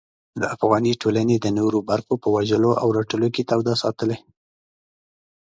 د 0.41 0.43
افغاني 0.55 0.93
ټولنې 1.01 1.35
د 1.39 1.47
نورو 1.59 1.79
برخو 1.89 2.13
په 2.23 2.27
وژلو 2.35 2.71
او 2.81 2.87
رټلو 2.97 3.27
کې 3.35 3.47
توده 3.49 3.73
ساتلې. 3.83 4.17